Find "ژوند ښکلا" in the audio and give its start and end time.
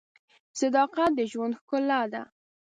1.31-2.01